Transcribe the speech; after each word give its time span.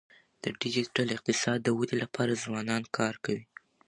د 0.43 0.45
ډیجیټل 0.61 1.07
اقتصاد 1.17 1.57
د 1.63 1.67
ودی 1.77 1.95
لپاره 2.03 2.39
ځوانان 2.43 2.83
کار 2.97 3.13
کوي. 3.25 3.45